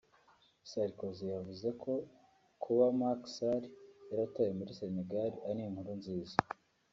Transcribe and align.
Sarkozy 0.69 1.25
yavuze 1.35 1.69
ko 1.81 1.93
kuba 2.63 2.85
Macky 2.99 3.29
Sall 3.35 3.63
yaratowe 4.09 4.51
muri 4.59 4.71
Senegal 4.79 5.31
ari 5.49 5.59
inkuru 5.67 5.91
nziza 5.99 6.35